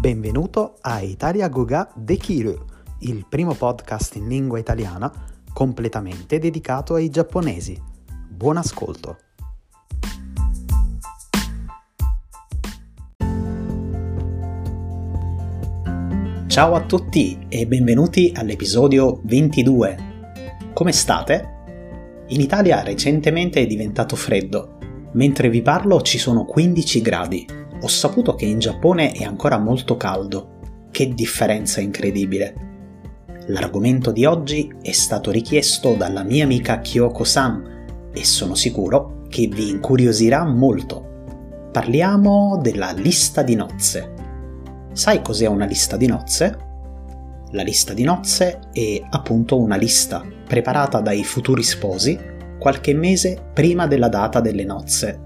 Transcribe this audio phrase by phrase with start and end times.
[0.00, 2.56] Benvenuto a Italia Goga Dekiru,
[3.00, 5.12] il primo podcast in lingua italiana
[5.52, 7.76] completamente dedicato ai giapponesi.
[8.28, 9.18] Buon ascolto!
[16.46, 19.96] Ciao a tutti e benvenuti all'episodio 22.
[20.74, 21.56] Come state?
[22.28, 24.78] In Italia recentemente è diventato freddo.
[25.14, 27.46] Mentre vi parlo ci sono 15 gradi.
[27.80, 30.56] Ho saputo che in Giappone è ancora molto caldo.
[30.90, 32.54] Che differenza incredibile.
[33.48, 39.70] L'argomento di oggi è stato richiesto dalla mia amica Kyoko-san e sono sicuro che vi
[39.70, 41.06] incuriosirà molto.
[41.70, 44.12] Parliamo della lista di nozze.
[44.92, 46.58] Sai cos'è una lista di nozze?
[47.52, 52.18] La lista di nozze è appunto una lista preparata dai futuri sposi
[52.58, 55.20] qualche mese prima della data delle nozze.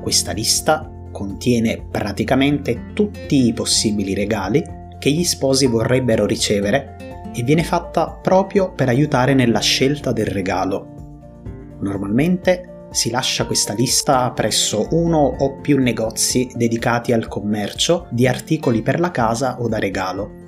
[0.00, 4.62] Questa lista contiene praticamente tutti i possibili regali
[4.98, 11.76] che gli sposi vorrebbero ricevere e viene fatta proprio per aiutare nella scelta del regalo.
[11.80, 18.82] Normalmente si lascia questa lista presso uno o più negozi dedicati al commercio di articoli
[18.82, 20.42] per la casa o da regalo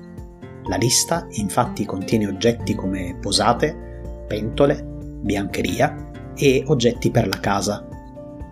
[0.68, 4.82] la lista infatti contiene oggetti come posate, pentole,
[5.22, 7.86] biancheria e oggetti per la casa.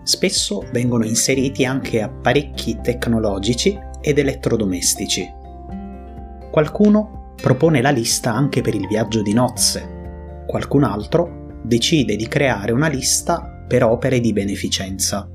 [0.04, 5.26] Spesso vengono inseriti anche apparecchi tecnologici ed elettrodomestici.
[6.50, 12.72] Qualcuno propone la lista anche per il viaggio di nozze, qualcun altro decide di creare
[12.72, 15.26] una lista per opere di beneficenza.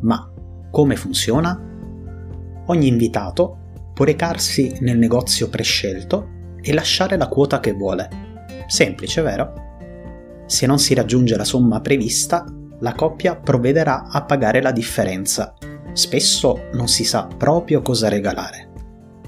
[0.00, 0.32] Ma
[0.70, 1.66] come funziona?
[2.66, 3.58] Ogni invitato
[3.92, 6.28] può recarsi nel negozio prescelto
[6.62, 8.08] e lasciare la quota che vuole.
[8.66, 9.52] Semplice, vero?
[10.46, 12.44] Se non si raggiunge la somma prevista,
[12.80, 15.54] la coppia provvederà a pagare la differenza.
[15.92, 18.70] Spesso non si sa proprio cosa regalare.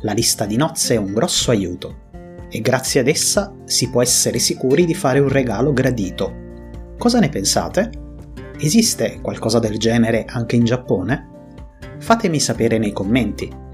[0.01, 2.09] La lista di nozze è un grosso aiuto
[2.49, 6.33] e grazie ad essa si può essere sicuri di fare un regalo gradito.
[6.99, 7.91] Cosa ne pensate?
[8.59, 11.28] Esiste qualcosa del genere anche in Giappone?
[11.99, 13.69] Fatemi sapere nei commenti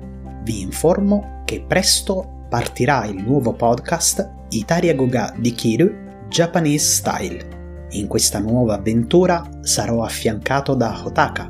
[0.47, 5.93] vi informo che presto partirà il nuovo podcast Italia Goga di Kiru
[6.29, 7.56] Japanese Style.
[7.97, 11.49] In questa nuova avventura sarò affiancato da Hotaka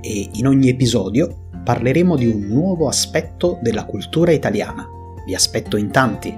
[0.00, 4.84] e in ogni episodio parleremo di un nuovo aspetto della cultura italiana.
[5.24, 6.36] Vi aspetto in tanti.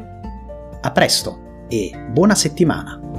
[0.81, 3.16] A presto e buona settimana!